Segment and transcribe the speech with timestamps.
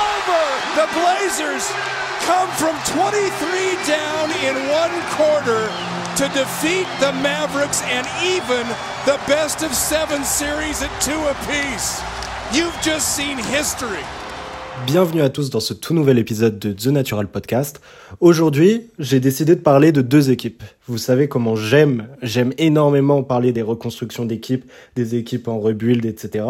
[0.00, 0.42] over.
[0.80, 1.64] The Blazers
[2.24, 5.68] come from 23 down in one quarter
[6.16, 8.66] to defeat the Mavericks and even
[9.06, 12.00] the best of seven series at two apiece.
[12.52, 14.04] You've just seen history.
[14.86, 17.80] Bienvenue à tous dans ce tout nouvel épisode de The Natural Podcast.
[18.20, 20.62] Aujourd'hui, j'ai décidé de parler de deux équipes.
[20.86, 24.64] Vous savez comment j'aime, j'aime énormément parler des reconstructions d'équipes,
[24.96, 26.44] des équipes en rebuild, etc.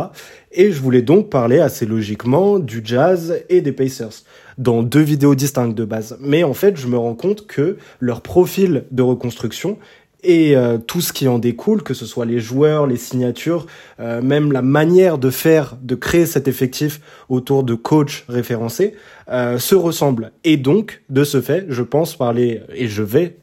[0.53, 4.25] Et je voulais donc parler assez logiquement du Jazz et des Pacers
[4.59, 6.17] dans deux vidéos distinctes de base.
[6.21, 9.79] Mais en fait, je me rends compte que leur profil de reconstruction
[10.23, 13.67] et euh, tout ce qui en découle, que ce soit les joueurs, les signatures,
[13.99, 18.95] euh, même la manière de faire, de créer cet effectif autour de coachs référencés,
[19.31, 20.33] euh, se ressemblent.
[20.45, 23.39] Et donc, de ce fait, je pense parler, et je vais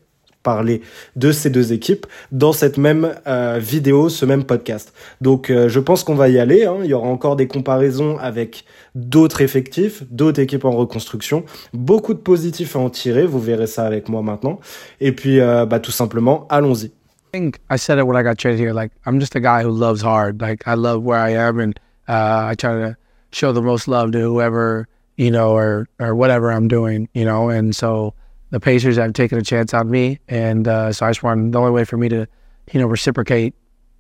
[0.47, 0.81] parler
[1.17, 4.93] de ces deux équipes dans cette même euh, vidéo, ce même podcast.
[5.19, 6.63] Donc euh, je pense qu'on va y aller.
[6.63, 6.77] Hein.
[6.85, 8.63] Il y aura encore des comparaisons avec
[8.95, 11.43] d'autres effectifs, d'autres équipes en reconstruction.
[11.73, 13.25] Beaucoup de positifs à en tirer.
[13.25, 14.61] Vous verrez ça avec moi maintenant.
[15.02, 16.85] Et puis euh, bah, tout simplement, allons-y.
[16.85, 16.91] I
[17.33, 18.73] think I said it when I got traded here.
[18.73, 20.41] Like I'm just a guy who loves hard.
[20.41, 21.73] Like I love where I am, and
[22.07, 22.95] uh, I try to
[23.33, 27.09] show the most love to whoever you know, or or whatever I'm doing.
[27.13, 28.13] You know, and so
[28.50, 31.59] the Pacers have taken a chance on me, and uh, so I just want the
[31.59, 32.28] only way for me to,
[32.72, 33.53] you know, reciprocate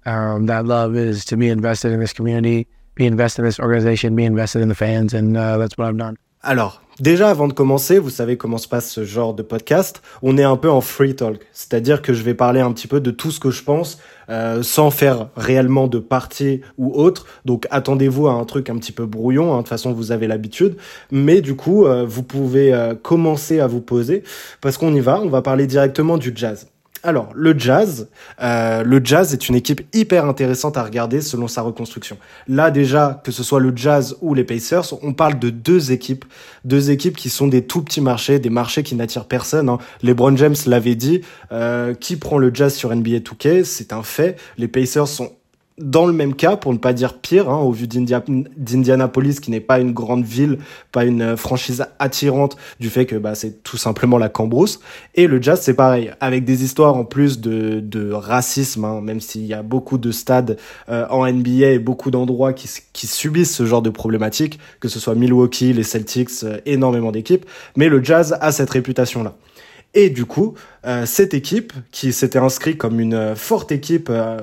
[0.05, 4.15] um, that love is to be invested in this community, be invested in this organization,
[4.15, 6.17] be invested in the fans, and uh, that's what I've done.
[6.49, 10.01] Alors, déjà avant de commencer, vous savez comment se passe ce genre de podcast.
[10.21, 13.01] On est un peu en free talk, c'est-à-dire que je vais parler un petit peu
[13.01, 17.25] de tout ce que je pense, euh, sans faire réellement de partie ou autre.
[17.43, 19.51] Donc attendez-vous à un truc un petit peu brouillon.
[19.51, 19.57] Hein.
[19.57, 20.77] De toute façon, vous avez l'habitude.
[21.11, 24.23] Mais du coup, euh, vous pouvez euh, commencer à vous poser
[24.61, 25.19] parce qu'on y va.
[25.19, 26.67] On va parler directement du jazz.
[27.03, 28.09] Alors, le Jazz,
[28.41, 32.17] euh, le Jazz est une équipe hyper intéressante à regarder selon sa reconstruction.
[32.47, 36.25] Là déjà, que ce soit le Jazz ou les Pacers, on parle de deux équipes,
[36.65, 39.69] deux équipes qui sont des tout petits marchés, des marchés qui n'attirent personne.
[39.69, 39.77] Hein.
[40.01, 44.37] LeBron James l'avait dit, euh, qui prend le Jazz sur NBA 2K, c'est un fait.
[44.57, 45.31] Les Pacers sont
[45.77, 49.59] dans le même cas, pour ne pas dire pire, hein, au vu d'Indianapolis, qui n'est
[49.59, 50.57] pas une grande ville,
[50.91, 54.79] pas une euh, franchise attirante, du fait que bah, c'est tout simplement la cambrousse.
[55.15, 59.19] Et le jazz, c'est pareil, avec des histoires en plus de, de racisme, hein, même
[59.19, 60.57] s'il y a beaucoup de stades
[60.89, 64.99] euh, en NBA et beaucoup d'endroits qui, qui subissent ce genre de problématiques, que ce
[64.99, 67.45] soit Milwaukee, les Celtics, euh, énormément d'équipes.
[67.75, 69.35] Mais le jazz a cette réputation-là.
[69.93, 70.53] Et du coup,
[70.85, 74.37] euh, cette équipe, qui s'était inscrite comme une forte équipe euh,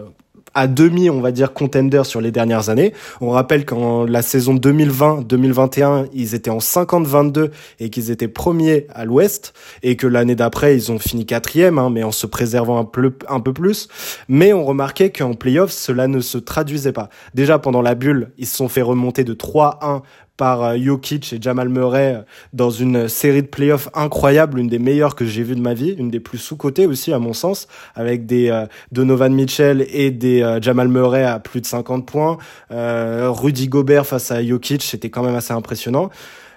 [0.55, 2.93] à demi, on va dire, contender sur les dernières années.
[3.21, 7.51] On rappelle qu'en la saison 2020-2021, ils étaient en 50-22
[7.81, 11.91] et qu'ils étaient premiers à l'Ouest et que l'année d'après, ils ont fini quatrième, hein,
[11.91, 13.89] mais en se préservant un peu, un peu plus.
[14.29, 17.09] Mais on remarquait qu'en playoffs, cela ne se traduisait pas.
[17.35, 20.03] Déjà, pendant la bulle, ils se sont fait remonter de 3-1
[20.37, 22.23] par euh, Jokic et Jamal Murray euh,
[22.53, 25.95] dans une série de playoffs incroyable, une des meilleures que j'ai vues de ma vie,
[25.99, 30.59] une des plus sous-cotées aussi à mon sens, avec des euh, Donovan Mitchell et des
[30.61, 32.39] Jamal Murray à plus de 50 points,
[32.71, 36.11] Rudy Gobert face à Jokic, c'était quand même assez impressionnant.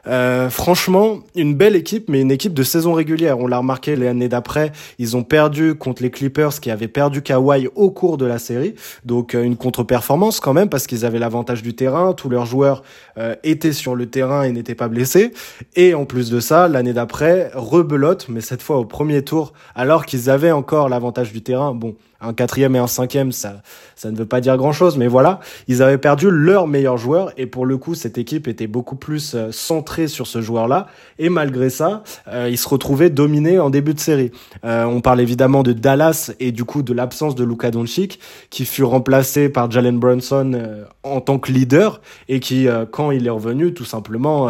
[0.07, 3.40] Euh, franchement, une belle équipe, mais une équipe de saison régulière.
[3.40, 7.68] On l'a remarqué l'année d'après, ils ont perdu contre les Clippers qui avaient perdu Kawhi
[7.75, 8.75] au cours de la série.
[9.06, 12.84] Donc euh, une contre-performance quand même parce qu'ils avaient l'avantage du terrain, tous leurs joueurs
[13.18, 15.34] euh, étaient sur le terrain et n'étaient pas blessés.
[15.75, 20.06] Et en plus de ça, l'année d'après, rebelote, mais cette fois au premier tour, alors
[20.06, 21.74] qu'ils avaient encore l'avantage du terrain.
[21.74, 23.61] Bon, un quatrième et un cinquième, ça,
[23.95, 27.31] ça ne veut pas dire grand chose, mais voilà, ils avaient perdu leur meilleur joueur
[27.38, 30.88] et pour le coup, cette équipe était beaucoup plus euh, centrée sur ce joueur-là
[31.19, 34.31] et malgré ça, euh, ils se retrouvaient dominés en début de série.
[34.66, 38.19] Euh, on parle évidemment de Dallas et du coup de l'absence de Luka Doncic
[38.50, 43.31] qui fut remplacé par Jalen Brunson en tant que leader et qui, quand il est
[43.31, 44.50] revenu, tout simplement,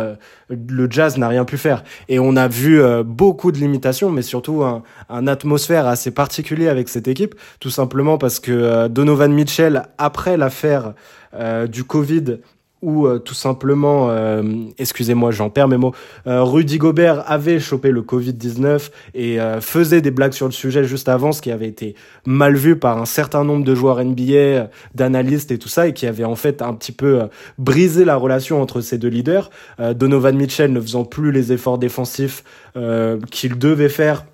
[0.50, 1.84] le Jazz n'a rien pu faire.
[2.08, 6.90] Et on a vu beaucoup de limitations, mais surtout un, un atmosphère assez particulier avec
[6.90, 10.94] cette équipe tout simplement parce que euh, Donovan Mitchell, après l'affaire
[11.34, 12.40] euh, du Covid,
[12.82, 14.10] ou euh, tout simplement,
[14.78, 15.94] excusez-moi, j'en perds mes mots,
[16.26, 21.32] Rudy Gobert avait chopé le Covid-19 et faisait des blagues sur le sujet juste avant,
[21.32, 21.96] ce qui avait été
[22.26, 26.06] mal vu par un certain nombre de joueurs NBA, d'analystes et tout ça, et qui
[26.08, 27.22] avait en fait un petit peu
[27.58, 29.50] brisé la relation entre ces deux leaders.
[29.96, 32.44] Donovan Mitchell ne faisant plus les efforts défensifs
[33.32, 34.26] qu'il devait faire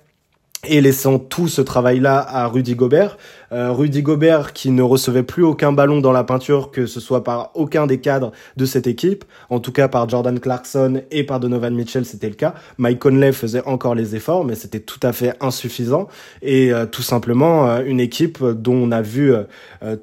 [0.68, 3.16] et laissant tout ce travail-là à Rudy Gobert.
[3.52, 7.24] Euh, Rudy Gobert qui ne recevait plus aucun ballon dans la peinture, que ce soit
[7.24, 11.40] par aucun des cadres de cette équipe, en tout cas par Jordan Clarkson et par
[11.40, 12.54] Donovan Mitchell, c'était le cas.
[12.78, 16.08] Mike Conley faisait encore les efforts, mais c'était tout à fait insuffisant
[16.42, 19.32] et euh, tout simplement euh, une équipe dont on a vu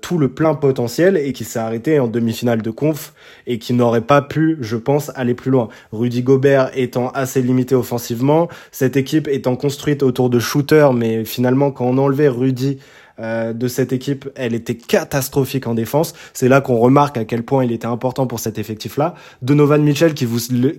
[0.01, 3.13] tout le plein potentiel et qui s'est arrêtée en demi-finale de conf
[3.47, 5.69] et qui n'aurait pas pu, je pense, aller plus loin.
[5.91, 11.71] Rudy Gobert étant assez limité offensivement, cette équipe étant construite autour de shooters, mais finalement
[11.71, 12.79] quand on enlevait Rudy
[13.19, 16.13] euh, de cette équipe, elle était catastrophique en défense.
[16.33, 19.15] C'est là qu'on remarque à quel point il était important pour cet effectif-là.
[19.41, 20.27] Donovan Mitchell qui,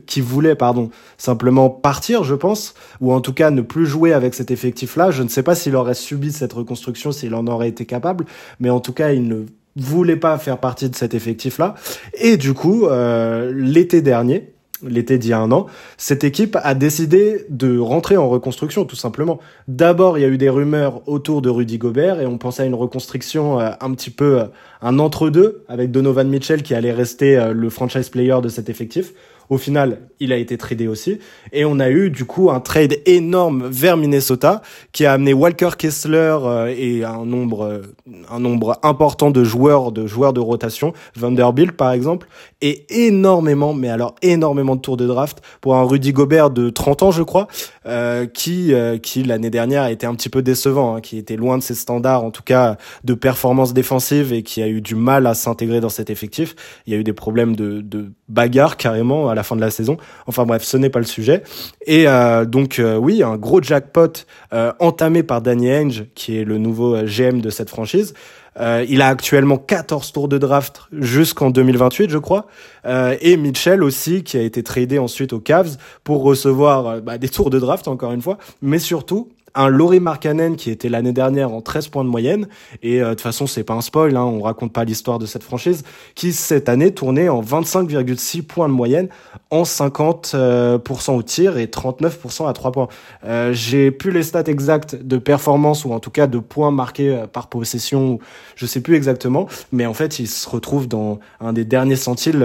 [0.06, 4.34] qui voulait pardon, simplement partir, je pense, ou en tout cas ne plus jouer avec
[4.34, 5.11] cet effectif-là.
[5.11, 8.25] Je ne sais pas s'il aurait subi cette reconstruction, s'il en aurait été capable,
[8.61, 9.44] mais en tout cas, il ne
[9.76, 11.75] voulait pas faire partie de cet effectif-là.
[12.14, 14.52] Et du coup, euh, l'été dernier,
[14.87, 18.96] l'été d'il y a un an, cette équipe a décidé de rentrer en reconstruction, tout
[18.96, 19.38] simplement.
[19.69, 22.67] D'abord, il y a eu des rumeurs autour de Rudy Gobert et on pensait à
[22.67, 24.44] une reconstruction euh, un petit peu euh,
[24.81, 29.12] un entre-deux avec Donovan Mitchell qui allait rester euh, le franchise player de cet effectif.
[29.53, 31.19] Au final, il a été tradé aussi.
[31.53, 34.63] Et on a eu du coup un trade énorme vers Minnesota
[34.93, 37.83] qui a amené Walker Kessler euh, et un nombre,
[38.31, 42.29] un nombre important de joueurs, de joueurs de rotation, Vanderbilt par exemple,
[42.63, 47.03] et énormément, mais alors énormément de tours de draft pour un Rudy Gobert de 30
[47.03, 47.47] ans, je crois,
[47.85, 51.37] euh, qui, euh, qui l'année dernière a été un petit peu décevant, hein, qui était
[51.37, 54.95] loin de ses standards, en tout cas de performance défensive et qui a eu du
[54.95, 56.55] mal à s'intégrer dans cet effectif.
[56.87, 59.70] Il y a eu des problèmes de, de bagarre carrément à la fin de la
[59.70, 59.99] saison.
[60.26, 61.43] Enfin bref, ce n'est pas le sujet.
[61.87, 64.12] Et euh, donc euh, oui, un gros jackpot
[64.52, 68.14] euh, entamé par Danny Ainge, qui est le nouveau GM de cette franchise.
[68.61, 72.46] il a actuellement 14 tours de draft jusqu'en 2028, je crois.
[72.87, 77.50] et Mitchell aussi, qui a été tradé ensuite aux Cavs pour recevoir bah, des tours
[77.50, 78.38] de draft, encore une fois.
[78.61, 82.49] Mais surtout, un Laurie Markkanen qui était l'année dernière en 13 points de moyenne
[82.83, 85.27] et euh, de toute façon c'est pas un spoil hein, on raconte pas l'histoire de
[85.27, 85.85] cette franchise
[86.15, 89.09] qui cette année tournait en 25,6 points de moyenne
[89.51, 90.79] en 50% euh,
[91.09, 92.89] au tir et 39% à 3 points.
[93.25, 97.25] Euh, j'ai plus les stats exactes de performance ou en tout cas de points marqués
[97.33, 98.19] par possession,
[98.57, 102.45] je sais plus exactement, mais en fait il se retrouve dans un des derniers centiles,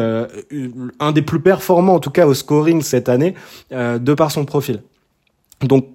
[1.00, 3.36] un des plus performants en tout cas au scoring cette année
[3.72, 4.82] de par son profil.
[5.62, 5.88] Donc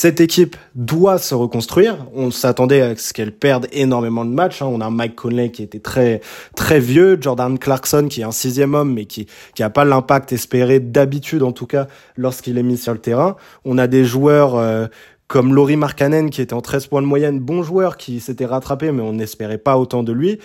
[0.00, 2.06] cette équipe doit se reconstruire.
[2.14, 4.62] On s'attendait à ce qu'elle perde énormément de matchs.
[4.62, 4.68] Hein.
[4.70, 6.20] On a Mike Conley qui était très
[6.54, 10.32] très vieux, Jordan Clarkson qui est un sixième homme mais qui qui a pas l'impact
[10.32, 13.34] espéré d'habitude en tout cas lorsqu'il est mis sur le terrain.
[13.64, 14.86] On a des joueurs euh,
[15.26, 18.92] comme Laurie Markkanen qui était en 13 points de moyenne, bon joueur qui s'était rattrapé
[18.92, 20.38] mais on n'espérait pas autant de lui.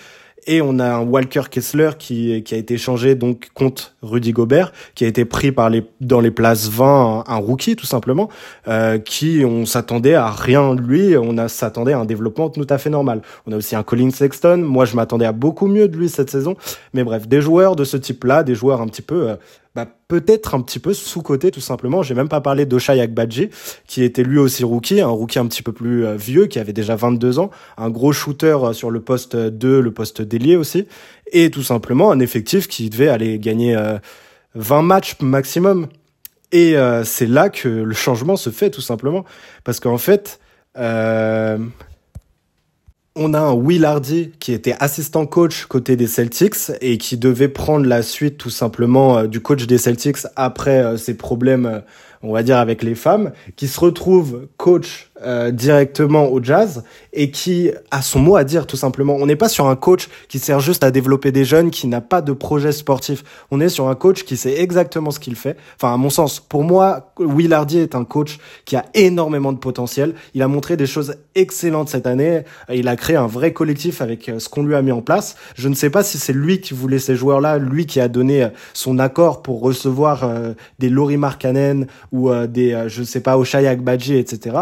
[0.46, 4.72] Et on a un Walker Kessler qui, qui a été changé donc contre Rudy Gobert,
[4.94, 8.28] qui a été pris par les, dans les places 20, un, rookie tout simplement,
[8.68, 12.78] euh, qui on s'attendait à rien de lui, on s'attendait à un développement tout à
[12.78, 13.22] fait normal.
[13.46, 16.30] On a aussi un Colin Sexton, moi je m'attendais à beaucoup mieux de lui cette
[16.30, 16.56] saison,
[16.92, 19.36] mais bref, des joueurs de ce type-là, des joueurs un petit peu euh,
[19.74, 22.02] bah, peut-être un petit peu sous-côté tout simplement.
[22.02, 23.50] J'ai même pas parlé d'Oshai Akbadji,
[23.88, 26.72] qui était lui aussi rookie, un rookie un petit peu plus euh, vieux, qui avait
[26.72, 30.86] déjà 22 ans, un gros shooter euh, sur le poste 2, le poste d'ailier aussi,
[31.32, 33.74] et tout simplement un effectif qui devait aller gagner
[34.54, 35.88] 20 euh, matchs maximum.
[36.52, 39.24] Et c'est là que le changement se fait tout simplement,
[39.64, 40.38] parce qu'en fait,
[43.16, 47.48] on a un Will Hardy qui était assistant coach côté des Celtics et qui devait
[47.48, 51.80] prendre la suite tout simplement euh, du coach des Celtics après euh, ses problèmes, euh,
[52.22, 57.30] on va dire, avec les femmes, qui se retrouve coach euh, directement au jazz et
[57.30, 59.16] qui a son mot à dire tout simplement.
[59.18, 62.00] On n'est pas sur un coach qui sert juste à développer des jeunes, qui n'a
[62.00, 63.24] pas de projet sportif.
[63.50, 65.56] On est sur un coach qui sait exactement ce qu'il fait.
[65.76, 70.14] Enfin, à mon sens, pour moi, Will est un coach qui a énormément de potentiel.
[70.34, 72.42] Il a montré des choses excellentes cette année.
[72.72, 75.36] Il a créé un vrai collectif avec euh, ce qu'on lui a mis en place.
[75.54, 78.42] Je ne sais pas si c'est lui qui voulait ces joueurs-là, lui qui a donné
[78.42, 80.28] euh, son accord pour recevoir
[80.78, 84.56] des Laurie Markkanen ou des, je ne sais pas, Oshayak Badji, etc.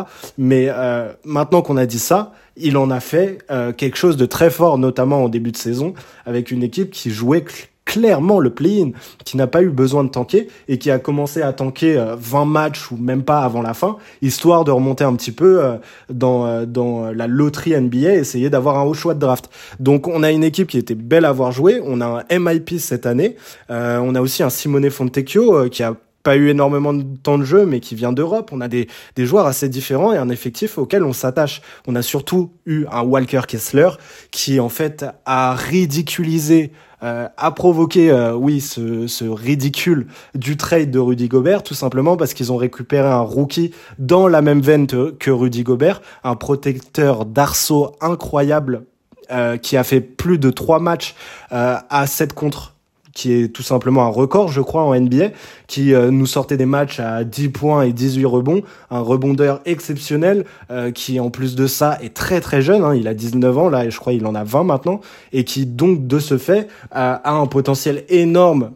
[0.53, 4.51] euh, maintenant qu'on a dit ça, il en a fait euh, quelque chose de très
[4.51, 5.95] fort, notamment en début de saison,
[6.27, 7.45] avec une équipe qui jouait
[7.85, 8.91] clairement le play-in,
[9.25, 12.45] qui n'a pas eu besoin de tanker et qui a commencé à tanker 20 euh,
[12.45, 15.61] matchs ou même pas avant la fin, histoire de remonter un petit peu
[16.09, 19.51] dans, dans la loterie NBA, essayer d'avoir un haut choix de draft.
[19.81, 22.79] Donc on a une équipe qui était belle à voir jouer, on a un MIP
[22.79, 23.37] cette année,
[23.69, 27.67] on a aussi un Simone Fontecchio qui a pas eu énormément de temps de jeu,
[27.67, 28.51] mais qui vient d'Europe.
[28.53, 31.63] On a des, des joueurs assez différents et un effectif auquel on s'attache.
[31.87, 33.89] On a surtout eu un Walker Kessler
[34.31, 40.93] qui, en fait, a ridiculisé euh, a provoqué, euh, oui, ce, ce, ridicule du trade
[40.93, 44.87] de Rudy Gobert, tout simplement parce qu'ils ont récupéré un rookie dans la même veine
[44.87, 48.85] que Rudy Gobert, un protecteur d'arceau incroyable
[49.33, 51.17] euh, qui a fait plus de trois matchs
[51.51, 52.72] à 7 contre
[53.13, 55.31] qui est tout simplement un record, je crois, en NBA,
[55.67, 60.45] qui euh, nous sortait des matchs à 10 points et 18 rebonds, un rebondeur exceptionnel,
[60.71, 63.69] euh, qui en plus de ça est très très jeune, hein, il a 19 ans
[63.69, 65.01] là, et je crois il en a 20 maintenant,
[65.33, 68.71] et qui donc de ce fait a un potentiel énorme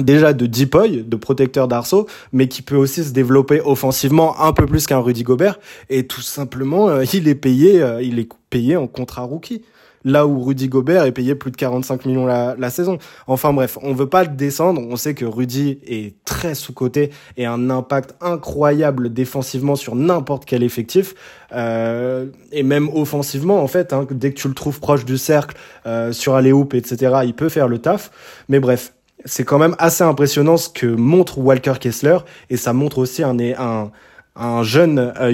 [0.00, 4.66] déjà de deepoy, de protecteur d'arceau, mais qui peut aussi se développer offensivement un peu
[4.66, 8.88] plus qu'un Rudy Gobert, et tout simplement, euh, il est payé, il est payé en
[8.88, 9.62] contrat rookie
[10.04, 12.98] là où Rudy Gobert est payé plus de 45 millions la, la saison.
[13.26, 14.80] Enfin bref, on veut pas descendre.
[14.88, 20.62] On sait que Rudy est très sous-coté et un impact incroyable défensivement sur n'importe quel
[20.62, 21.14] effectif.
[21.52, 25.56] Euh, et même offensivement, en fait, hein, dès que tu le trouves proche du cercle,
[25.86, 28.10] euh, sur aller hoop, etc., il peut faire le taf.
[28.48, 28.92] Mais bref,
[29.24, 32.18] c'est quand même assez impressionnant ce que montre Walker Kessler
[32.50, 33.90] et ça montre aussi un, un,
[34.36, 35.32] un jeune euh,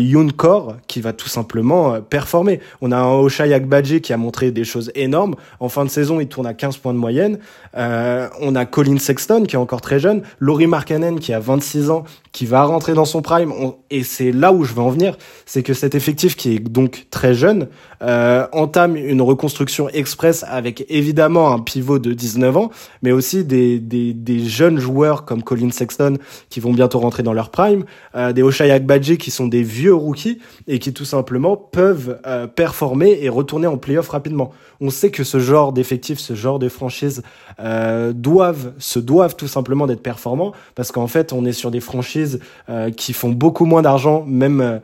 [0.87, 2.61] qui va tout simplement euh, performer.
[2.83, 5.37] On a un Oshai Agbaji qui a montré des choses énormes.
[5.59, 7.39] En fin de saison, il tourne à 15 points de moyenne.
[7.77, 10.23] Euh, on a Colin Sexton qui est encore très jeune.
[10.39, 13.53] Laurie Markkanen qui a 26 ans, qui va rentrer dans son prime.
[13.91, 15.17] et c'est là où je veux en venir.
[15.47, 17.69] C'est que cet effectif qui est donc très jeune
[18.03, 22.71] euh, entame une reconstruction express avec évidemment un pivot de 19 ans,
[23.03, 26.17] mais aussi des, des, des jeunes joueurs comme Colin Sexton
[26.49, 29.95] qui vont bientôt rentrer dans leur prime, euh, des Oshai Agbaji qui sont des vieux
[29.95, 34.51] rookies et qui tout simplement peuvent euh, performer et retourner en playoff rapidement.
[34.81, 37.23] On sait que ce genre d'effectifs, ce genre de franchises
[37.61, 41.81] euh, doivent, se doivent tout simplement d'être performants parce qu'en fait on est sur des
[41.81, 44.81] franchises euh, qui font beaucoup moins d'argent même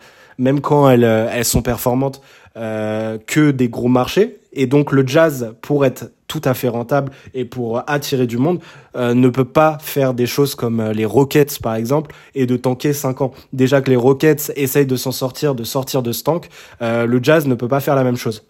[0.60, 2.20] quand elles, elles sont performantes
[2.54, 4.38] que des gros marchés.
[4.56, 8.58] Et donc le jazz, pour être tout à fait rentable et pour attirer du monde,
[8.96, 12.56] euh, ne peut pas faire des choses comme euh, les Rockets par exemple et de
[12.56, 13.32] tanker 5 ans.
[13.52, 16.48] Déjà que les Rockets essayent de s'en sortir, de sortir de ce tank,
[16.80, 18.42] le jazz ne peut pas faire la même chose.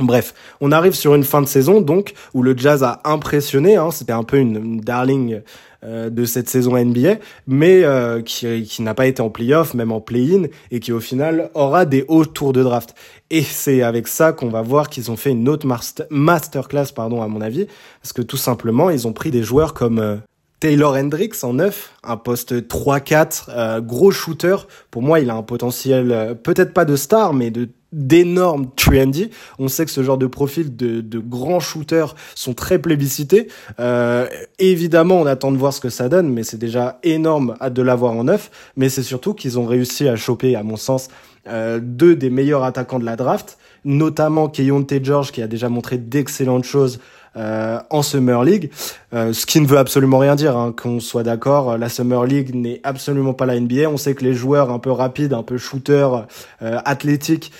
[0.00, 3.74] Bref, on arrive sur une fin de saison donc où le Jazz a impressionné.
[3.74, 5.40] Hein, C'était un peu une, darling euh,
[5.84, 10.00] de cette saison NBA, mais euh, qui, qui n'a pas été en playoff, même en
[10.00, 12.94] play-in, et qui au final aura des hauts tours de draft.
[13.30, 15.68] Et c'est avec ça qu'on va voir qu'ils ont fait une autre
[16.10, 17.66] masterclass, pardon, à mon avis,
[18.02, 20.16] parce que tout simplement ils ont pris des joueurs comme euh,
[20.58, 24.56] Taylor Hendricks en neuf, un poste 3-4, gros shooter.
[24.90, 29.30] Pour moi, il a un potentiel, peut-être pas de star, mais de d'énormes trendy.
[29.58, 33.48] On sait que ce genre de profil de, de grands shooters sont très plébiscités.
[33.80, 34.26] Euh,
[34.58, 38.12] évidemment, on attend de voir ce que ça donne, mais c'est déjà énorme de l'avoir
[38.12, 38.50] en neuf.
[38.76, 41.08] Mais c'est surtout qu'ils ont réussi à choper, à mon sens,
[41.46, 45.96] euh, deux des meilleurs attaquants de la draft, notamment Keyonte George qui a déjà montré
[45.96, 47.00] d'excellentes choses
[47.38, 48.70] euh, en Summer League,
[49.14, 51.78] euh, ce qui ne veut absolument rien dire, hein, qu'on soit d'accord.
[51.78, 53.88] La Summer League n'est absolument pas la NBA.
[53.88, 56.26] On sait que les joueurs un peu rapides, un peu shooters,
[56.62, 57.52] euh, athlétiques,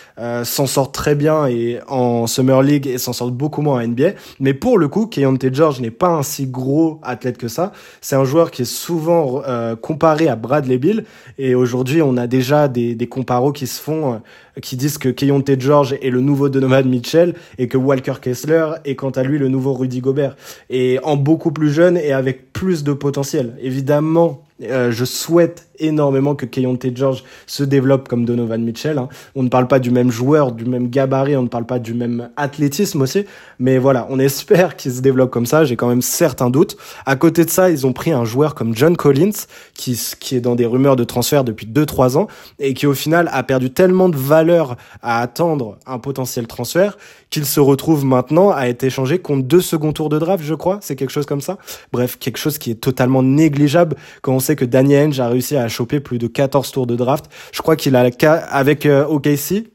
[0.43, 4.11] s'en sortent très bien et en Summer League et s'en sortent beaucoup moins en NBA.
[4.41, 7.73] Mais pour le coup, Keontae George n'est pas un si gros athlète que ça.
[8.01, 9.43] C'est un joueur qui est souvent
[9.81, 11.05] comparé à Bradley Bill
[11.39, 14.21] et aujourd'hui, on a déjà des, des comparos qui se font
[14.61, 18.95] qui disent que Keontae George est le nouveau Donovan Mitchell et que Walker Kessler est
[18.95, 20.37] quant à lui le nouveau Rudy Gobert.
[20.71, 23.57] Et en beaucoup plus jeune et avec plus de potentiel.
[23.61, 28.99] Évidemment, euh, je souhaite énormément que Keontae George se développe comme Donovan Mitchell.
[28.99, 29.09] Hein.
[29.35, 31.95] On ne parle pas du même joueur, du même gabarit, on ne parle pas du
[31.95, 33.25] même athlétisme aussi.
[33.59, 35.65] Mais voilà, on espère qu'il se développe comme ça.
[35.65, 36.77] J'ai quand même certains doutes.
[37.07, 39.31] À côté de ça, ils ont pris un joueur comme John Collins,
[39.75, 42.27] qui, qui est dans des rumeurs de transfert depuis 2-3 ans,
[42.59, 46.97] et qui au final a perdu tellement de valeur à attendre un potentiel transfert,
[47.31, 50.79] qu'il se retrouve maintenant à être échangé contre deux seconds tours de draft, je crois.
[50.83, 51.59] C'est quelque chose comme ça.
[51.93, 55.57] Bref, quelque chose qui est totalement négligeable quand on sait que Danny Henge a réussi
[55.57, 57.27] à choper plus de 14 tours de draft.
[57.53, 58.09] Je crois qu'il a
[58.51, 59.71] avec euh, OKC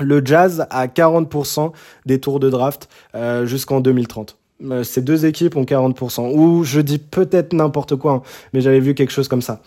[0.00, 1.70] le Jazz a 40%
[2.04, 4.36] des tours de draft euh, jusqu'en 2030.
[4.64, 6.32] Euh, ces deux équipes ont 40%.
[6.36, 9.60] Ou je dis peut-être n'importe quoi, hein, mais j'avais vu quelque chose comme ça.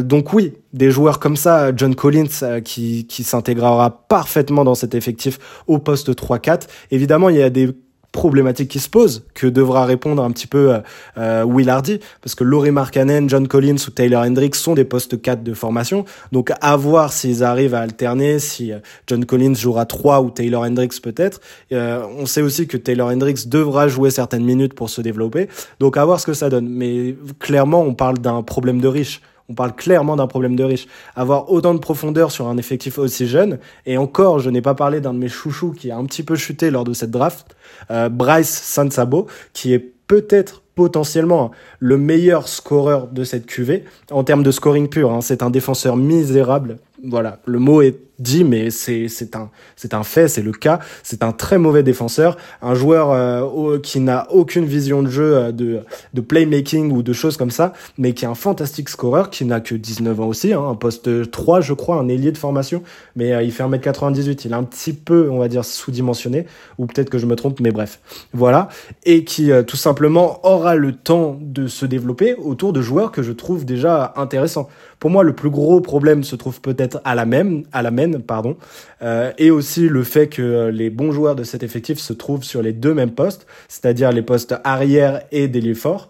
[0.00, 5.38] donc oui, des joueurs comme ça, John Collins qui, qui s'intégrera parfaitement dans cet effectif
[5.68, 6.62] au poste 3-4.
[6.90, 7.76] Évidemment, il y a des
[8.14, 10.76] problématique qui se pose, que devra répondre un petit peu
[11.18, 15.20] euh, Will Hardy, parce que Laurie Markkanen, John Collins ou Taylor Hendricks sont des postes
[15.20, 18.72] 4 de formation, donc à voir s'ils arrivent à alterner, si
[19.08, 21.40] John Collins jouera 3 ou Taylor Hendricks peut-être.
[21.72, 25.48] on sait aussi que Taylor Hendricks devra jouer certaines minutes pour se développer,
[25.80, 26.68] donc à voir ce que ça donne.
[26.68, 29.20] Mais clairement, on parle d'un problème de riche.
[29.48, 30.86] On parle clairement d'un problème de riche.
[31.16, 35.00] Avoir autant de profondeur sur un effectif aussi jeune, et encore, je n'ai pas parlé
[35.00, 37.54] d'un de mes chouchous qui a un petit peu chuté lors de cette draft,
[37.90, 44.42] euh, Bryce Sansabo, qui est peut-être potentiellement le meilleur scoreur de cette QV en termes
[44.42, 45.12] de scoring pur.
[45.12, 45.20] Hein.
[45.20, 46.78] C'est un défenseur misérable.
[47.04, 50.78] Voilà, le mot est dit, mais c'est c'est un c'est un fait, c'est le cas.
[51.02, 55.52] C'est un très mauvais défenseur, un joueur euh, qui n'a aucune vision de jeu euh,
[55.52, 55.80] de
[56.14, 59.60] de playmaking ou de choses comme ça, mais qui est un fantastique scoreur, qui n'a
[59.60, 62.82] que 19 ans aussi, hein, un poste 3 je crois, un ailier de formation,
[63.16, 66.46] mais euh, il fait 1m98, il est un petit peu on va dire sous-dimensionné,
[66.78, 68.00] ou peut-être que je me trompe, mais bref,
[68.32, 68.68] voilà,
[69.04, 73.32] et qui tout simplement aura le temps de se développer autour de joueurs que je
[73.32, 74.68] trouve déjà intéressants.
[75.04, 78.22] Pour moi, le plus gros problème se trouve peut-être à la même, à la même
[78.22, 78.56] pardon,
[79.02, 82.62] euh, et aussi le fait que les bons joueurs de cet effectif se trouvent sur
[82.62, 86.08] les deux mêmes postes, c'est-à-dire les postes arrière et d'ailier fort.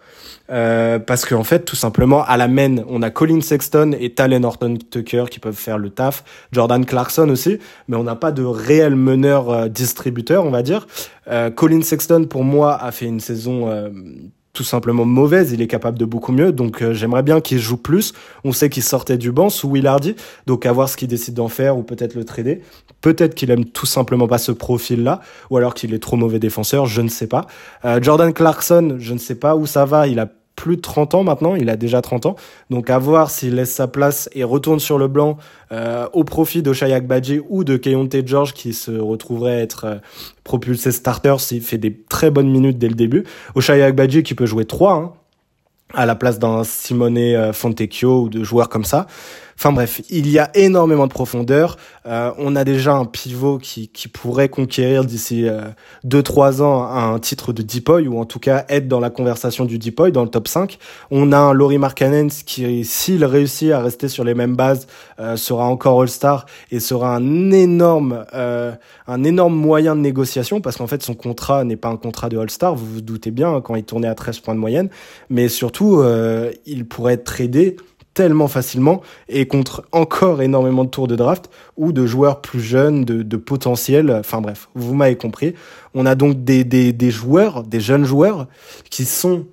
[0.48, 4.44] Euh, parce qu'en fait, tout simplement, à la main, on a Colin Sexton et Talen
[4.44, 6.22] Horton Tucker qui peuvent faire le taf,
[6.52, 7.58] Jordan Clarkson aussi,
[7.88, 10.86] mais on n'a pas de réel meneur euh, distributeur, on va dire.
[11.56, 13.90] Colin Sexton, pour moi, a fait une saison
[14.54, 17.76] tout simplement mauvaise, il est capable de beaucoup mieux, donc euh, j'aimerais bien qu'il joue
[17.76, 18.14] plus.
[18.44, 20.14] On sait qu'il sortait du banc sous Willardy,
[20.46, 22.62] donc à voir ce qu'il décide d'en faire ou peut-être le trader.
[23.00, 25.20] Peut-être qu'il aime tout simplement pas ce profil-là,
[25.50, 27.46] ou alors qu'il est trop mauvais défenseur, je ne sais pas.
[27.84, 31.14] Euh, Jordan Clarkson, je ne sais pas où ça va, il a plus de 30
[31.14, 32.36] ans maintenant, il a déjà 30 ans.
[32.70, 35.36] Donc à voir s'il laisse sa place et retourne sur le blanc
[35.72, 39.96] euh, au profit d'Oshayak Badji ou de Keontae George qui se retrouverait être euh,
[40.44, 43.24] propulsé starter s'il fait des très bonnes minutes dès le début.
[43.54, 45.12] Oshayak Badji qui peut jouer 3 hein,
[45.92, 49.06] à la place d'un Simone euh, Fontecchio ou de joueurs comme ça.
[49.56, 51.76] Enfin bref, il y a énormément de profondeur.
[52.06, 55.46] Euh, on a déjà un pivot qui, qui pourrait conquérir d'ici
[56.04, 59.64] 2-3 euh, ans un titre de Deepoy ou en tout cas être dans la conversation
[59.64, 60.78] du Deepoy dans le top 5.
[61.10, 64.86] On a un Laurie Markkanen qui, s'il réussit à rester sur les mêmes bases,
[65.18, 68.24] euh, sera encore All-Star et sera un énorme,
[69.06, 72.36] un énorme moyen de négociation parce qu'en fait son contrat n'est pas un contrat de
[72.36, 74.88] All-Star, vous vous doutez bien quand il tournait à 13 points de moyenne,
[75.30, 76.02] mais surtout
[76.66, 77.76] il pourrait être tradé
[78.14, 83.04] tellement facilement et contre encore énormément de tours de draft ou de joueurs plus jeunes,
[83.04, 84.10] de, de potentiel.
[84.10, 85.54] Enfin bref, vous m'avez compris.
[85.94, 88.46] On a donc des, des, des joueurs, des jeunes joueurs
[88.90, 89.46] qui sont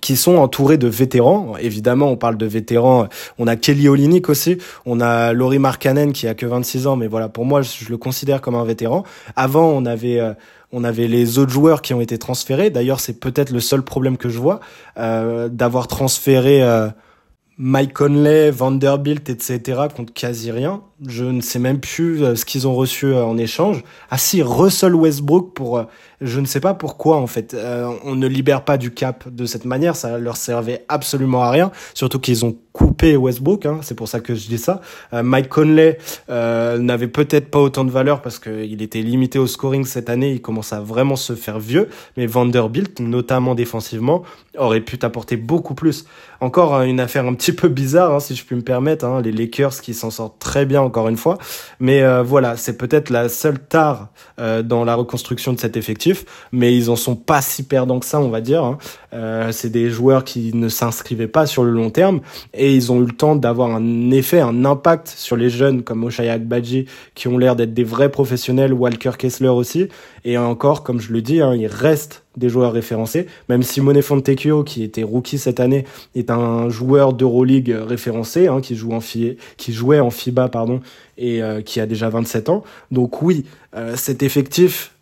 [0.00, 1.56] qui sont entourés de vétérans.
[1.60, 3.06] Évidemment, on parle de vétérans.
[3.38, 4.58] On a Kelly Olynyk aussi.
[4.86, 7.96] On a Laurie Markkanen qui a que 26 ans, mais voilà, pour moi, je le
[7.96, 9.04] considère comme un vétéran.
[9.36, 10.34] Avant, on avait euh,
[10.72, 12.70] on avait les autres joueurs qui ont été transférés.
[12.70, 14.60] D'ailleurs, c'est peut-être le seul problème que je vois
[14.98, 16.62] euh, d'avoir transféré.
[16.62, 16.88] Euh,
[17.56, 19.82] Mike Conley, Vanderbilt, etc.
[19.94, 20.82] contre quasi rien.
[21.06, 23.84] Je ne sais même plus euh, ce qu'ils ont reçu euh, en échange.
[24.10, 25.84] Ah si, Russell Westbrook pour euh,
[26.24, 27.54] je ne sais pas pourquoi en fait.
[27.54, 31.50] Euh, on ne libère pas du cap de cette manière, ça leur servait absolument à
[31.50, 31.70] rien.
[31.92, 34.80] Surtout qu'ils ont coupé Westbrook, hein, c'est pour ça que je dis ça.
[35.12, 35.98] Euh, Mike Conley
[36.30, 40.32] euh, n'avait peut-être pas autant de valeur parce qu'il était limité au scoring cette année,
[40.32, 41.88] il commence à vraiment se faire vieux.
[42.16, 44.24] Mais Vanderbilt, notamment défensivement,
[44.58, 46.06] aurait pu t'apporter beaucoup plus.
[46.40, 49.30] Encore une affaire un petit peu bizarre, hein, si je puis me permettre, hein, les
[49.30, 51.38] Lakers qui s'en sortent très bien encore une fois.
[51.80, 54.08] Mais voilà, c'est peut-être la seule tare
[54.38, 56.13] dans la reconstruction de cet effectif
[56.52, 58.64] mais ils en sont pas si perdants que ça, on va dire.
[58.64, 58.78] Hein.
[59.12, 62.20] Euh, c'est des joueurs qui ne s'inscrivaient pas sur le long terme
[62.52, 66.04] et ils ont eu le temps d'avoir un effet, un impact sur les jeunes comme
[66.04, 69.88] Oshaya Badji qui ont l'air d'être des vrais professionnels, Walker Kessler aussi.
[70.24, 73.26] Et encore, comme je le dis, hein, il reste des joueurs référencés.
[73.48, 78.74] Même Simone Fontecchio, qui était rookie cette année, est un joueur d'Euroleague référencé, hein, qui,
[78.74, 79.00] joue en
[79.68, 80.80] jouait en FIBA pardon,
[81.18, 82.64] et euh, qui a déjà 27 ans.
[82.90, 83.44] Donc oui,
[83.76, 84.93] euh, cet effectif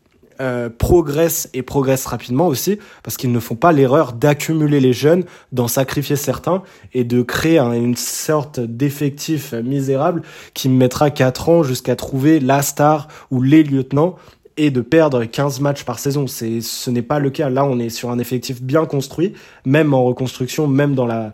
[0.43, 5.25] euh, progressent et progressent rapidement aussi, parce qu'ils ne font pas l'erreur d'accumuler les jeunes,
[5.53, 11.97] d'en sacrifier certains et de créer une sorte d'effectif misérable qui mettra 4 ans jusqu'à
[11.97, 14.17] trouver la star ou les lieutenants
[14.57, 16.27] et de perdre 15 matchs par saison.
[16.27, 17.49] C'est, ce n'est pas le cas.
[17.49, 21.33] Là, on est sur un effectif bien construit, même en reconstruction, même dans la,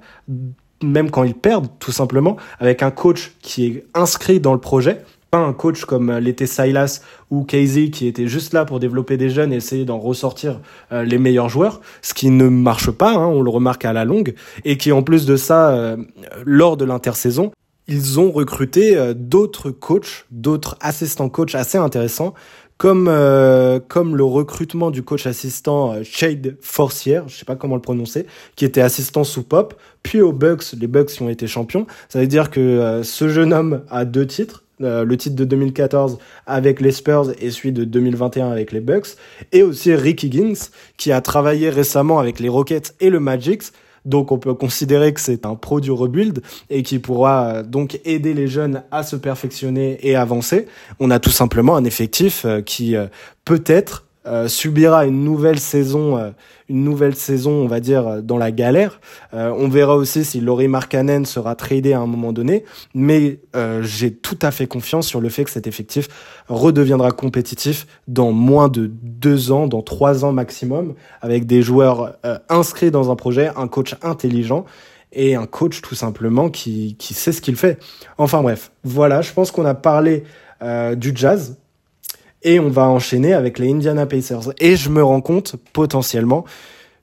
[0.83, 5.03] même quand ils perdent, tout simplement, avec un coach qui est inscrit dans le projet,
[5.31, 9.17] pas un coach comme euh, l'était Silas ou Casey qui était juste là pour développer
[9.17, 10.61] des jeunes et essayer d'en ressortir
[10.93, 14.05] euh, les meilleurs joueurs, ce qui ne marche pas, hein, on le remarque à la
[14.05, 15.97] longue, et qui en plus de ça, euh,
[16.45, 17.53] lors de l'intersaison,
[17.87, 22.35] ils ont recruté d'autres coachs, d'autres assistants coachs assez intéressants,
[22.77, 23.07] comme
[23.89, 28.67] comme le recrutement du coach assistant Shade Forcier, je sais pas comment le prononcer, qui
[28.67, 31.87] était assistant sous Pop, puis aux Bucks, les Bucks qui ont été champions.
[32.11, 36.81] Ça veut dire que ce jeune homme a deux titres, le titre de 2014 avec
[36.81, 39.17] les Spurs et celui de 2021 avec les Bucks,
[39.53, 43.63] et aussi Rick Higgins qui a travaillé récemment avec les Rockets et le Magic
[44.09, 48.01] donc on peut considérer que c'est un pro du rebuild et qui pourra euh, donc
[48.05, 50.67] aider les jeunes à se perfectionner et avancer.
[50.99, 52.97] On a tout simplement un effectif euh, qui
[54.29, 56.33] euh, subira une nouvelle saison
[56.69, 59.01] une nouvelle saison, on va dire, euh, dans la galère.
[59.35, 62.65] Euh, on verra aussi si Laurie Markkanen sera tradé à un moment donné,
[62.95, 66.09] mais euh, j'ai tout à fait confiance sur le fait que cet effectif
[66.49, 72.17] redeviendra compétitif dans moins de deux ans, dans trois ans maximum, avec des joueurs
[72.49, 74.65] inscrits dans un projet, un coach intelligent
[75.13, 77.79] et un coach tout simplement qui, qui sait ce qu'il fait.
[78.19, 80.25] Enfin bref, voilà, je pense qu'on a parlé
[80.97, 81.59] du jazz,
[82.43, 84.53] et on va enchaîner avec les Indiana Pacers.
[84.59, 86.45] Et je me rends compte potentiellement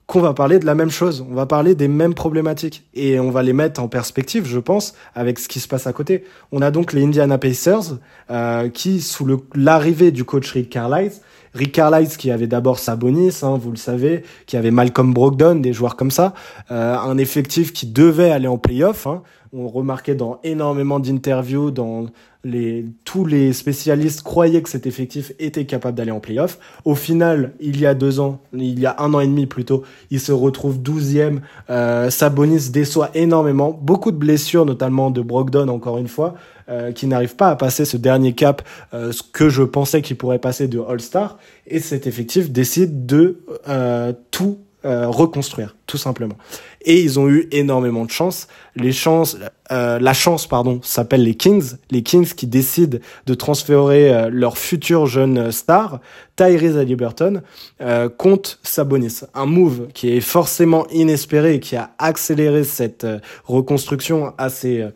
[0.07, 3.31] qu'on va parler de la même chose, on va parler des mêmes problématiques et on
[3.31, 6.25] va les mettre en perspective, je pense, avec ce qui se passe à côté.
[6.51, 7.97] On a donc les Indiana Pacers
[8.29, 11.13] euh, qui, sous l'arrivée du coach Rick Carlisle,
[11.55, 15.73] Rick Carlisle qui avait d'abord Sabonis, hein, vous le savez, qui avait Malcolm Brogdon, des
[15.73, 16.33] joueurs comme ça,
[16.69, 19.07] euh, un effectif qui devait aller en playoff.
[19.07, 19.23] Hein.
[19.53, 22.07] On remarquait dans énormément d'interviews, dans
[22.43, 26.59] les, tous les spécialistes croyaient que cet effectif était capable d'aller en playoff.
[26.85, 29.83] Au final, il y a deux ans, il y a un an et demi plutôt,
[30.11, 31.41] il se retrouve douzième.
[31.69, 33.77] Euh, Sabonis déçoit énormément.
[33.81, 36.35] Beaucoup de blessures, notamment de Brogdon, encore une fois,
[36.69, 38.61] euh, qui n'arrive pas à passer ce dernier cap,
[38.93, 41.37] euh, ce que je pensais qu'il pourrait passer de All-Star.
[41.67, 46.35] Et cet effectif décide de euh, tout euh, reconstruire, tout simplement.
[46.81, 48.47] Et ils ont eu énormément de chance.
[48.75, 49.37] Les chances,
[49.71, 51.73] euh, la chance, pardon, s'appelle les Kings.
[51.89, 55.99] Les Kings qui décident de transférer euh, leur futur jeune star,
[56.35, 57.41] Tyrese Haliburton,
[57.81, 59.21] euh, contre Sabonis.
[59.33, 63.07] Un move qui est forcément inespéré et qui a accéléré cette
[63.45, 64.87] reconstruction assez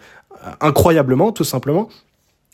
[0.62, 1.90] incroyablement, tout simplement.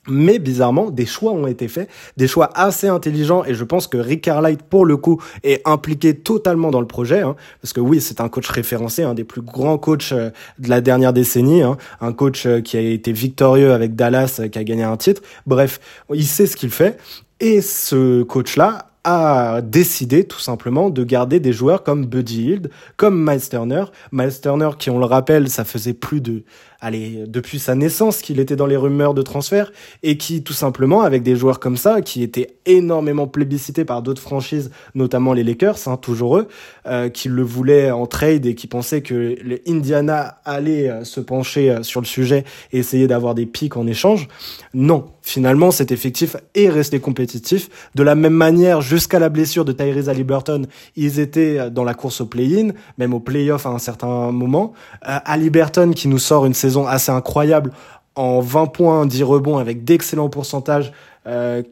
[0.07, 3.97] Mais bizarrement, des choix ont été faits, des choix assez intelligents, et je pense que
[3.97, 8.01] Rick Carlisle, pour le coup, est impliqué totalement dans le projet, hein, parce que oui,
[8.01, 11.77] c'est un coach référencé, un des plus grands coachs euh, de la dernière décennie, hein,
[12.01, 15.21] un coach euh, qui a été victorieux avec Dallas, euh, qui a gagné un titre.
[15.47, 15.79] Bref,
[16.13, 16.99] il sait ce qu'il fait,
[17.39, 23.23] et ce coach-là a décidé tout simplement de garder des joueurs comme Buddy Hield, comme
[23.23, 23.85] Miles Turner.
[24.11, 26.43] Miles Turner, qui on le rappelle, ça faisait plus de
[26.85, 29.71] allez, depuis sa naissance qu'il était dans les rumeurs de transfert
[30.03, 34.21] et qui, tout simplement, avec des joueurs comme ça, qui étaient énormément plébiscités par d'autres
[34.21, 36.47] franchises, notamment les Lakers, hein, toujours eux,
[36.85, 41.19] euh, qui le voulaient en trade et qui pensaient que les Indiana allait euh, se
[41.19, 44.27] pencher euh, sur le sujet et essayer d'avoir des pics en échange.
[44.75, 47.69] Non, finalement, cet effectif est resté compétitif.
[47.95, 52.21] De la même manière, jusqu'à la blessure de Tyrese Haliburton, ils étaient dans la course
[52.21, 54.73] au play-in, même au play-off à un certain moment.
[55.09, 57.71] Euh, Haliburton qui nous sort une saison assez incroyable
[58.13, 60.93] en 20 points, 10 rebonds avec d'excellents pourcentages.
[61.27, 61.63] Euh,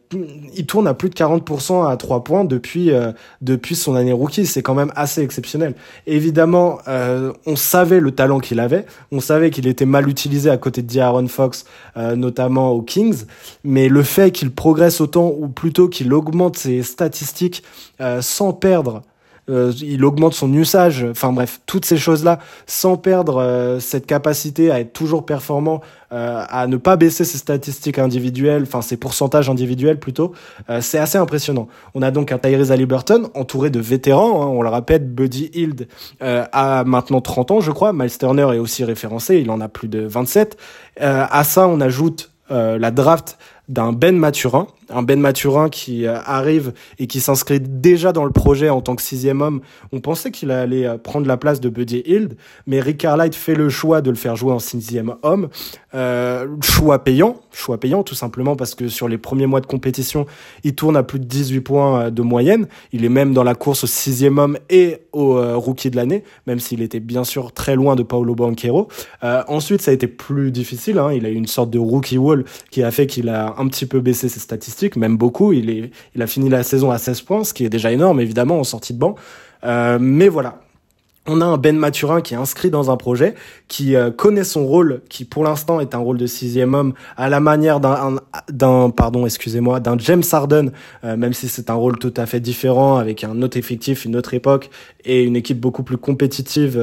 [0.55, 3.11] il tourne à plus de 40% à 3 points depuis euh,
[3.41, 4.45] depuis son année rookie.
[4.45, 5.75] C'est quand même assez exceptionnel.
[6.07, 8.85] Évidemment, euh, on savait le talent qu'il avait.
[9.11, 11.65] On savait qu'il était mal utilisé à côté de D'Aaron Fox,
[11.97, 13.25] euh, notamment aux Kings.
[13.63, 17.63] Mais le fait qu'il progresse autant, ou plutôt qu'il augmente ses statistiques
[18.01, 19.03] euh, sans perdre
[19.49, 24.71] euh, il augmente son usage, enfin bref, toutes ces choses-là, sans perdre euh, cette capacité
[24.71, 25.81] à être toujours performant,
[26.13, 30.31] euh, à ne pas baisser ses statistiques individuelles, enfin ses pourcentages individuels plutôt,
[30.79, 31.67] c'est assez impressionnant.
[31.93, 35.87] On a donc un Tyrese Haliburton entouré de vétérans, hein, on le répète, Buddy Hield
[36.21, 39.87] a maintenant 30 ans je crois, Miles Turner est aussi référencé, il en a plus
[39.87, 40.57] de 27.
[40.99, 43.37] à ça on ajoute la draft
[43.69, 48.31] d'un Ben Maturin, un Ben Maturin qui euh, arrive et qui s'inscrit déjà dans le
[48.31, 49.61] projet en tant que sixième homme.
[49.93, 52.35] On pensait qu'il allait euh, prendre la place de Buddy Hield,
[52.67, 55.47] mais Rick Carlisle fait le choix de le faire jouer en sixième homme.
[55.95, 60.25] Euh, choix payant, choix payant tout simplement parce que sur les premiers mois de compétition,
[60.65, 62.67] il tourne à plus de 18 points de moyenne.
[62.91, 66.59] Il est même dans la course au sixième homme et au rookie de l'année, même
[66.59, 68.87] s'il était bien sûr très loin de Paolo Banquero.
[69.21, 70.97] ensuite, ça a été plus difficile.
[70.97, 71.13] Hein.
[71.13, 73.85] Il a eu une sorte de rookie wall qui a fait qu'il a un petit
[73.85, 75.53] peu baissé ses statistiques, même beaucoup.
[75.53, 78.19] Il, est, il a fini la saison à 16 points, ce qui est déjà énorme,
[78.19, 79.15] évidemment, en sortie de banc.
[79.63, 80.59] Euh, mais voilà,
[81.25, 83.35] on a un Ben Maturin qui est inscrit dans un projet,
[83.67, 87.29] qui euh, connaît son rôle, qui pour l'instant est un rôle de sixième homme, à
[87.29, 88.17] la manière d'un,
[88.49, 90.71] d'un pardon, excusez-moi, d'un James Harden,
[91.03, 94.15] euh, même si c'est un rôle tout à fait différent, avec un autre effectif, une
[94.15, 94.69] autre époque
[95.05, 96.77] et une équipe beaucoup plus compétitive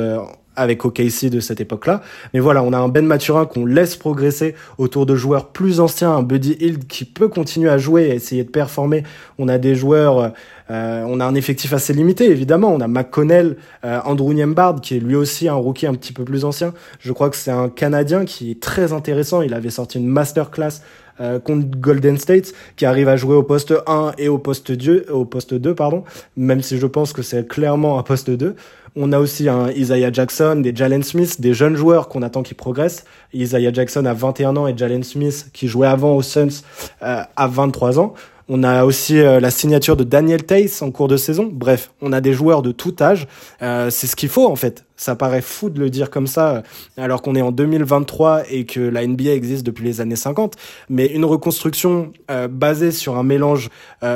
[0.57, 2.03] avec OKC de cette époque-là.
[2.35, 6.11] Mais voilà, on a un Ben Maturin qu'on laisse progresser autour de joueurs plus anciens,
[6.13, 9.05] un Buddy Hield qui peut continuer à jouer et essayer de performer.
[9.39, 10.33] On a des joueurs,
[10.71, 12.73] euh, on a un effectif assez limité évidemment.
[12.73, 16.25] On a McConnell, euh, Andrew Niembard qui est lui aussi un rookie un petit peu
[16.25, 16.75] plus ancien.
[16.99, 19.43] Je crois que c'est un Canadien qui est très intéressant.
[19.43, 20.81] Il avait sorti une masterclass
[21.21, 25.07] euh, contre Golden State qui arrive à jouer au poste 1 et au poste 2,
[25.11, 26.05] au poste 2 pardon,
[26.37, 28.57] même si je pense que c'est clairement un poste 2.
[28.97, 32.55] On a aussi un Isaiah Jackson, des Jalen Smith, des jeunes joueurs qu'on attend qui
[32.55, 33.05] progressent.
[33.33, 36.63] Isaiah Jackson a 21 ans et Jalen Smith, qui jouait avant aux Suns,
[37.03, 38.15] euh, a 23 ans.
[38.53, 41.49] On a aussi euh, la signature de Daniel Tace en cours de saison.
[41.53, 43.29] Bref, on a des joueurs de tout âge.
[43.63, 44.85] Euh, c'est ce qu'il faut en fait.
[44.97, 46.63] Ça paraît fou de le dire comme ça, euh,
[46.97, 50.57] alors qu'on est en 2023 et que la NBA existe depuis les années 50.
[50.89, 52.13] Mais une reconstruction
[52.51, 53.71] basée sur un mélange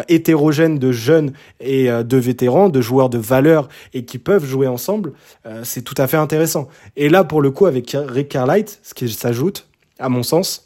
[0.08, 5.12] hétérogène de jeunes et de vétérans, de joueurs de valeur et qui peuvent jouer ensemble,
[5.62, 6.68] c'est tout à fait intéressant.
[6.96, 9.68] Et là, pour le coup, avec Rick Carlight, ce qui s'ajoute,
[9.98, 10.63] à mon sens,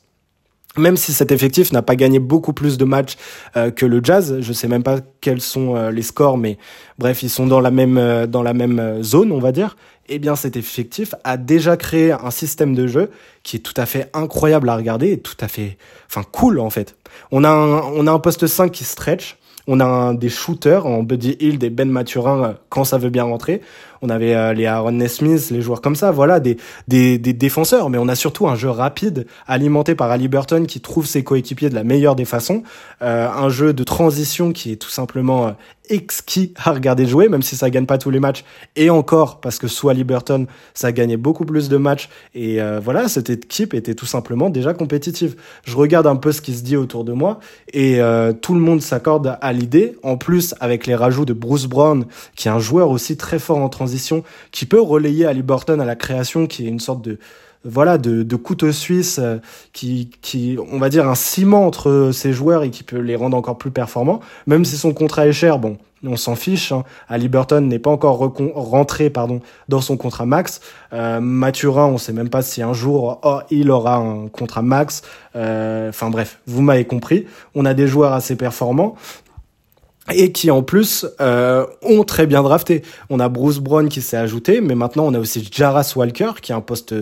[0.78, 3.16] même si cet effectif n'a pas gagné beaucoup plus de matchs
[3.56, 6.58] euh, que le Jazz, je sais même pas quels sont euh, les scores, mais
[6.98, 9.76] bref, ils sont dans la même euh, dans la même zone, on va dire.
[10.08, 13.10] Eh bien, cet effectif a déjà créé un système de jeu
[13.42, 15.76] qui est tout à fait incroyable à regarder et tout à fait,
[16.08, 16.96] enfin, cool en fait.
[17.30, 19.36] On a un, on a un poste 5 qui stretch.
[19.70, 23.24] On a un, des shooters en Buddy Hill, des Ben Maturin quand ça veut bien
[23.24, 23.60] rentrer.
[24.00, 27.90] On avait euh, les Aaron Nesmith, les joueurs comme ça, voilà, des, des, des, défenseurs.
[27.90, 31.68] Mais on a surtout un jeu rapide, alimenté par Ali Burton, qui trouve ses coéquipiers
[31.68, 32.62] de la meilleure des façons.
[33.02, 35.50] Euh, un jeu de transition qui est tout simplement euh,
[35.88, 38.44] exquis à regarder jouer, même si ça gagne pas tous les matchs.
[38.76, 42.08] Et encore, parce que sous Ali Burton, ça gagnait beaucoup plus de matchs.
[42.34, 45.36] Et voilà, cette équipe était tout simplement déjà compétitive.
[45.64, 47.40] Je regarde un peu ce qui se dit autour de moi,
[47.72, 48.00] et
[48.42, 49.96] tout le monde s'accorde à l'idée.
[50.02, 52.04] En plus, avec les rajouts de Bruce Brown,
[52.36, 55.84] qui est un joueur aussi très fort en transition, qui peut relayer Ali Burton à
[55.84, 57.18] la création, qui est une sorte de
[57.64, 59.38] voilà de, de couteau suisse euh,
[59.72, 63.36] qui, qui on va dire un ciment entre ces joueurs et qui peut les rendre
[63.36, 66.84] encore plus performants même si son contrat est cher bon on s'en fiche hein.
[67.08, 68.18] Ali Burton n'est pas encore
[68.54, 70.60] rentré pardon dans son contrat max
[70.92, 75.02] euh, Mathurin on sait même pas si un jour oh, il aura un contrat max
[75.34, 78.94] euh, enfin bref vous m'avez compris on a des joueurs assez performants
[80.14, 82.82] et qui en plus euh, ont très bien drafté.
[83.10, 86.52] On a Bruce Brown qui s'est ajouté, mais maintenant on a aussi Jaras Walker qui
[86.52, 86.94] est un poste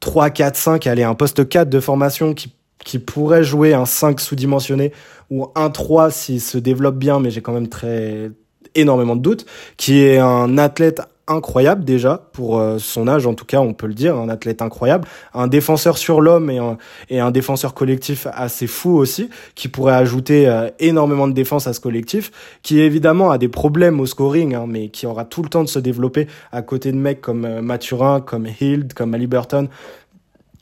[0.00, 2.52] 3, 4, 5, allez, un poste 4 de formation qui,
[2.84, 4.92] qui pourrait jouer un 5 sous-dimensionné
[5.30, 8.30] ou un 3 s'il se développe bien, mais j'ai quand même très
[8.74, 13.44] énormément de doutes, qui est un athlète incroyable déjà pour euh, son âge en tout
[13.44, 15.08] cas on peut le dire un athlète incroyable.
[15.34, 16.78] Un défenseur sur l'homme et un,
[17.10, 21.72] et un défenseur collectif assez fou aussi qui pourrait ajouter euh, énormément de défense à
[21.72, 22.30] ce collectif
[22.62, 25.68] qui évidemment a des problèmes au scoring hein, mais qui aura tout le temps de
[25.68, 29.68] se développer à côté de mecs comme euh, Mathurin comme Hild comme Ali Burton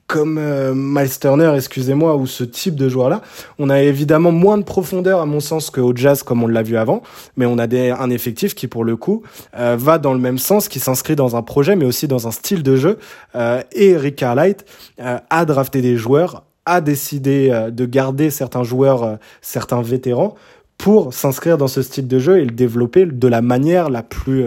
[0.06, 3.22] comme euh, Miles Turner, excusez-moi, ou ce type de joueur-là.
[3.58, 6.76] On a évidemment moins de profondeur, à mon sens, qu'au Jazz, comme on l'a vu
[6.76, 7.02] avant,
[7.36, 9.22] mais on a des, un effectif qui, pour le coup,
[9.58, 12.30] euh, va dans le même sens, qui s'inscrit dans un projet, mais aussi dans un
[12.30, 12.98] style de jeu.
[13.34, 14.64] Euh, et Rick Carlight
[14.98, 20.34] a drafté des joueurs, a décidé de garder certains joueurs, certains vétérans,
[20.78, 24.46] pour s'inscrire dans ce style de jeu et le développer de la manière la plus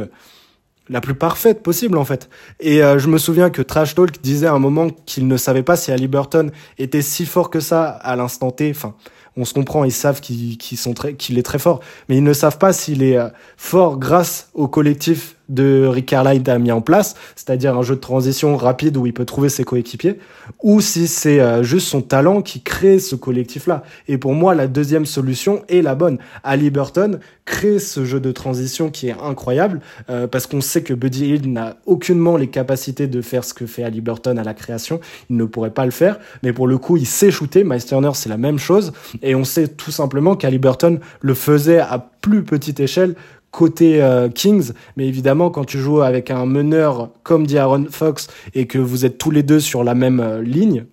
[0.90, 2.30] la plus parfaite possible en fait.
[2.60, 5.64] Et euh, je me souviens que Trash Talk disait à un moment qu'il ne savait
[5.64, 8.70] pas si Ali Burton était si fort que ça à l'instant T.
[8.72, 8.96] Enfin,
[9.36, 12.74] on se comprend, ils savent qu'il qu'il est très fort, mais ils ne savent pas
[12.74, 17.78] s'il est euh, fort grâce au collectif de Rick Carlisle a mis en place, c'est-à-dire
[17.78, 20.20] un jeu de transition rapide où il peut trouver ses coéquipiers,
[20.62, 23.84] ou si c'est euh, juste son talent qui crée ce collectif-là.
[24.08, 26.18] Et pour moi, la deuxième solution est la bonne.
[26.44, 29.80] Ali Burton crée ce jeu de transition qui est incroyable,
[30.10, 33.66] euh, parce qu'on sait que Buddy Hill n'a aucunement les capacités de faire ce que
[33.66, 36.78] fait Ali Burton à la création, il ne pourrait pas le faire, mais pour le
[36.78, 40.36] coup, il sait shooter, Miles Turner c'est la même chose, et on sait tout simplement
[40.36, 43.16] qu'Ali Burton le faisait à plus petite échelle
[43.52, 47.58] côté euh, Kings, mais évidemment quand tu joues avec un meneur comme dit
[47.90, 50.86] Fox et que vous êtes tous les deux sur la même euh, ligne,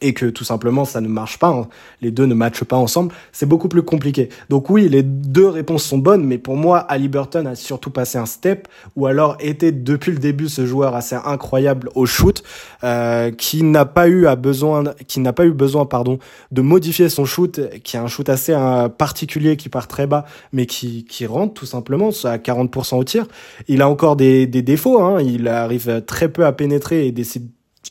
[0.00, 1.68] et que tout simplement ça ne marche pas, hein.
[2.00, 4.28] les deux ne matchent pas ensemble, c'est beaucoup plus compliqué.
[4.48, 8.18] Donc oui, les deux réponses sont bonnes, mais pour moi, Ali Burton a surtout passé
[8.18, 12.42] un step, ou alors était depuis le début ce joueur assez incroyable au shoot,
[12.84, 16.18] euh, qui n'a pas eu à besoin, qui n'a pas eu besoin, pardon,
[16.52, 20.24] de modifier son shoot, qui a un shoot assez euh, particulier, qui part très bas,
[20.52, 23.26] mais qui, qui rentre tout simplement à 40% au tir.
[23.66, 25.20] Il a encore des, des défauts, hein.
[25.20, 27.48] il arrive très peu à pénétrer et décide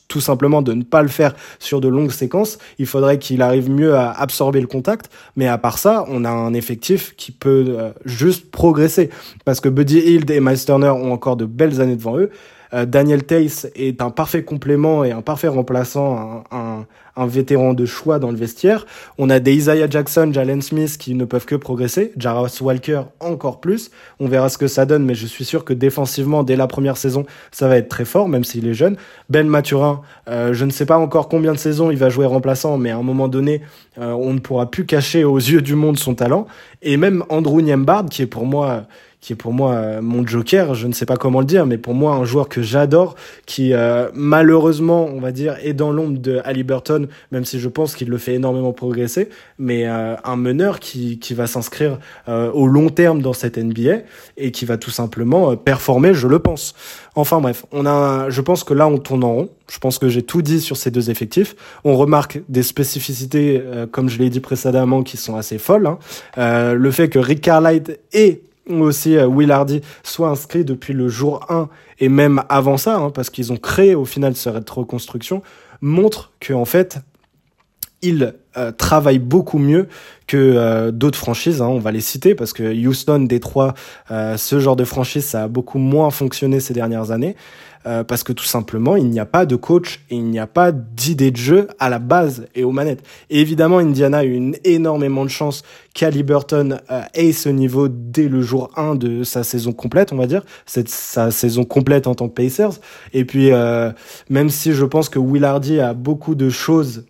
[0.08, 2.58] tout simplement de ne pas le faire sur de longues séquences.
[2.78, 5.10] Il faudrait qu'il arrive mieux à absorber le contact.
[5.36, 9.10] Mais à part ça, on a un effectif qui peut euh, juste progresser.
[9.44, 12.30] Parce que Buddy Hield et Miles Turner ont encore de belles années devant eux.
[12.74, 17.74] Euh, Daniel Tace est un parfait complément et un parfait remplaçant, un, un, un, vétéran
[17.74, 18.86] de choix dans le vestiaire.
[19.16, 22.12] On a des Isaiah Jackson, Jalen Smith qui ne peuvent que progresser.
[22.16, 23.90] Jarvis Walker encore plus.
[24.20, 26.96] On verra ce que ça donne, mais je suis sûr que défensivement, dès la première
[26.96, 28.96] saison, ça va être très fort, même s'il est jeune.
[29.28, 32.78] Ben Maturin, euh, je ne sais pas encore combien de saisons il va jouer remplaçant,
[32.78, 33.62] mais à un moment donné,
[33.98, 36.46] euh, on ne pourra plus cacher aux yeux du monde son talent.
[36.82, 38.84] Et même Andrew Niembard, qui est pour moi
[39.20, 41.76] qui est pour moi euh, mon joker, je ne sais pas comment le dire, mais
[41.76, 46.18] pour moi un joueur que j'adore, qui euh, malheureusement, on va dire, est dans l'ombre
[46.18, 49.28] de Halliburton, même si je pense qu'il le fait énormément progresser,
[49.58, 53.98] mais euh, un meneur qui, qui va s'inscrire au long terme dans cette NBA
[54.36, 56.74] et qui va tout simplement performer, je le pense.
[57.14, 59.48] Enfin bref, on a, je pense que là on tourne en rond.
[59.70, 61.56] Je pense que j'ai tout dit sur ces deux effectifs.
[61.84, 65.86] On remarque des spécificités, comme je l'ai dit précédemment, qui sont assez folles.
[65.86, 66.74] Hein.
[66.74, 71.44] le fait que Rick Carlisle et aussi euh, Will Hardy soit inscrit depuis le jour
[71.48, 71.68] 1
[72.00, 75.42] et même avant ça, hein, parce qu'ils ont créé au final cette reconstruction,
[75.80, 76.98] montre que en fait
[78.00, 79.88] ils euh, travaillent beaucoup mieux
[80.28, 81.60] que euh, d'autres franchises.
[81.60, 83.74] Hein, on va les citer parce que Houston, Détroit,
[84.08, 87.34] ce genre de franchise, ça a beaucoup moins fonctionné ces dernières années.
[87.86, 90.46] Euh, parce que tout simplement, il n'y a pas de coach et il n'y a
[90.46, 93.02] pas d'idée de jeu à la base et aux manettes.
[93.30, 95.62] Et évidemment, Indiana a eu une énormément de chance
[95.94, 100.26] qu'Aliburton euh, ait ce niveau dès le jour 1 de sa saison complète, on va
[100.26, 102.80] dire, sa saison complète en tant que Pacers.
[103.12, 103.90] Et puis, euh,
[104.28, 107.04] même si je pense que Will Hardy a beaucoup de choses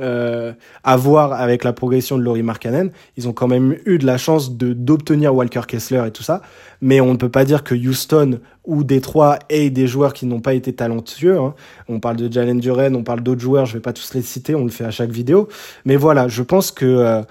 [0.00, 0.52] euh,
[0.84, 2.90] à voir avec la progression de Laurie Markkanen.
[3.16, 6.42] Ils ont quand même eu de la chance de d'obtenir Walker Kessler et tout ça,
[6.80, 10.40] mais on ne peut pas dire que Houston ou Détroit aient des joueurs qui n'ont
[10.40, 11.38] pas été talentueux.
[11.38, 11.54] Hein.
[11.88, 14.54] On parle de Jalen Duren, on parle d'autres joueurs, je vais pas tous les citer,
[14.54, 15.48] on le fait à chaque vidéo,
[15.84, 17.22] mais voilà, je pense que euh,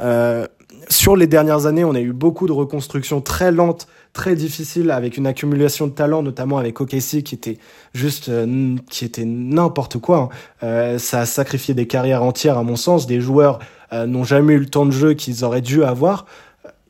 [0.00, 0.46] euh,
[0.88, 5.16] sur les dernières années, on a eu beaucoup de reconstructions très lentes, très difficiles, avec
[5.16, 7.58] une accumulation de talents, notamment avec OKC, qui était
[7.94, 10.18] juste, euh, qui était n'importe quoi.
[10.18, 10.28] Hein.
[10.62, 13.06] Euh, ça a sacrifié des carrières entières, à mon sens.
[13.06, 13.58] Des joueurs
[13.92, 16.26] euh, n'ont jamais eu le temps de jeu qu'ils auraient dû avoir.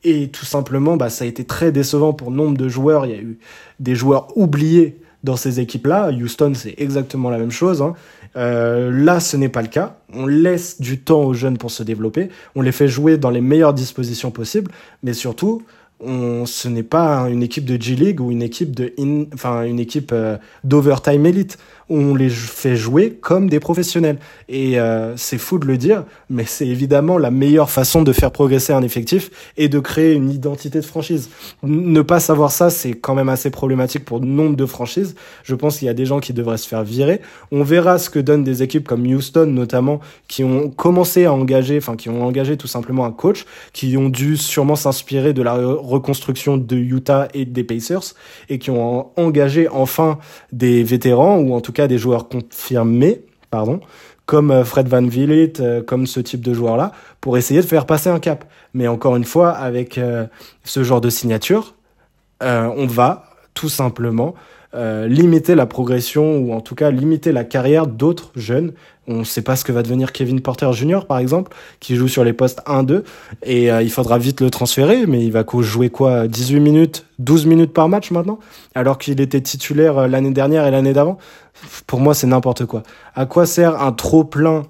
[0.03, 3.05] Et tout simplement, bah, ça a été très décevant pour nombre de joueurs.
[3.05, 3.39] Il y a eu
[3.79, 6.11] des joueurs oubliés dans ces équipes-là.
[6.11, 7.81] Houston, c'est exactement la même chose.
[7.81, 7.95] Hein.
[8.37, 9.97] Euh, là, ce n'est pas le cas.
[10.13, 12.29] On laisse du temps aux jeunes pour se développer.
[12.55, 14.71] On les fait jouer dans les meilleures dispositions possibles.
[15.03, 15.63] Mais surtout,
[15.99, 18.93] on, ce n'est pas une équipe de G League ou une équipe de,
[19.33, 21.57] enfin une équipe euh, d'overtime elite
[21.89, 24.17] on les fait jouer comme des professionnels.
[24.49, 28.31] Et euh, c'est fou de le dire, mais c'est évidemment la meilleure façon de faire
[28.31, 31.29] progresser un effectif et de créer une identité de franchise.
[31.63, 35.15] Ne pas savoir ça, c'est quand même assez problématique pour nombre de franchises.
[35.43, 37.21] Je pense qu'il y a des gens qui devraient se faire virer.
[37.51, 41.77] On verra ce que donnent des équipes comme Houston notamment, qui ont commencé à engager,
[41.77, 45.57] enfin qui ont engagé tout simplement un coach, qui ont dû sûrement s'inspirer de la
[45.87, 48.13] reconstruction de Utah et des Pacers,
[48.49, 50.19] et qui ont engagé enfin
[50.51, 53.79] des vétérans, ou en tout cas des joueurs confirmés, pardon,
[54.27, 57.87] comme euh, Fred Van Vliet, euh, comme ce type de joueur-là, pour essayer de faire
[57.87, 58.45] passer un cap.
[58.75, 60.27] Mais encore une fois, avec euh,
[60.63, 61.73] ce genre de signature,
[62.41, 64.35] on va tout simplement
[64.73, 68.73] euh, limiter la progression ou en tout cas limiter la carrière d'autres jeunes.
[69.07, 71.05] On ne sait pas ce que va devenir Kevin Porter Jr.
[71.07, 73.03] par exemple, qui joue sur les postes 1-2
[73.43, 77.45] et euh, il faudra vite le transférer, mais il va jouer quoi 18 minutes, 12
[77.45, 78.39] minutes par match maintenant,
[78.75, 81.17] alors qu'il était titulaire euh, l'année dernière et l'année d'avant?
[81.87, 82.83] Pour moi, c'est n'importe quoi.
[83.15, 84.63] À quoi sert un trop plein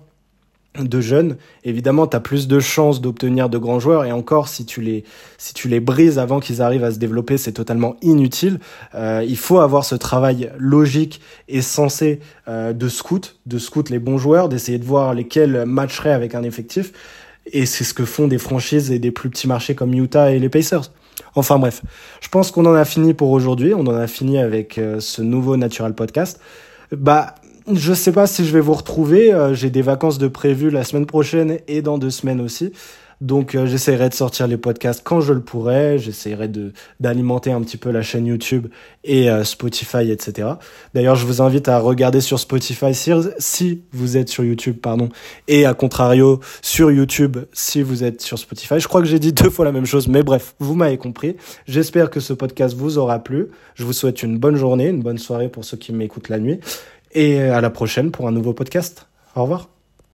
[0.84, 4.66] de jeunes, évidemment, tu as plus de chances d'obtenir de grands joueurs et encore si
[4.66, 5.04] tu les
[5.38, 8.60] si tu les brises avant qu'ils arrivent à se développer, c'est totalement inutile.
[8.96, 14.00] Euh, il faut avoir ce travail logique et sensé euh, de scout, de scout les
[14.00, 16.94] bons joueurs, d'essayer de voir lesquels matcheraient avec un effectif
[17.54, 20.40] et c'est ce que font des franchises et des plus petits marchés comme Utah et
[20.40, 20.92] les Pacers.
[21.36, 21.82] Enfin bref,
[22.22, 25.22] je pense qu'on en a fini pour aujourd'hui, on en a fini avec euh, ce
[25.22, 26.40] nouveau Natural Podcast.
[26.92, 27.36] Bah
[27.73, 29.34] je sais pas si je vais vous retrouver.
[29.34, 32.71] Euh, j'ai des vacances de prévues la semaine prochaine et dans deux semaines aussi.
[33.19, 35.97] Donc euh, j'essaierai de sortir les podcasts quand je le pourrai.
[35.97, 38.67] J'essaierai de d'alimenter un petit peu la chaîne YouTube
[39.03, 40.49] et euh, Spotify, etc.
[40.93, 45.10] D'ailleurs, je vous invite à regarder sur Spotify si, si vous êtes sur YouTube, pardon,
[45.47, 48.80] et à contrario sur YouTube si vous êtes sur Spotify.
[48.80, 51.38] Je crois que j'ai dit deux fois la même chose, mais bref, vous m'avez compris.
[51.67, 53.47] J'espère que ce podcast vous aura plu.
[53.73, 56.60] Je vous souhaite une bonne journée, une bonne soirée pour ceux qui m'écoutent la nuit
[57.17, 59.08] et à la prochaine pour un nouveau podcast.
[59.36, 59.77] Au revoir.